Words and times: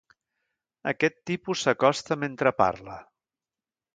Aquest 0.91 1.19
tipus 1.31 1.65
s'acosta 1.67 2.19
mentre 2.23 2.53
parla. 2.65 2.97